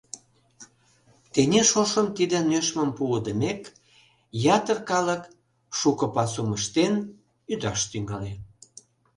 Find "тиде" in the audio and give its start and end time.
2.15-2.39